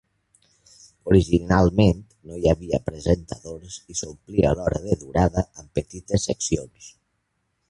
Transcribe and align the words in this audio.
Originalment 1.11 1.99
no 2.31 2.39
hi 2.39 2.49
havia 2.53 2.81
presentadors 2.89 3.77
i 3.95 3.99
s'omplia 4.03 4.55
l'hora 4.61 4.85
de 4.89 5.01
durada 5.07 5.49
amb 5.61 5.79
petites 5.81 6.31
seccions. 6.33 6.95